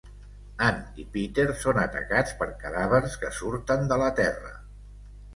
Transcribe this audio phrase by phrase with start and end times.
[0.67, 4.51] Anne i Peter són atacats per cadàvers que surten de la terra.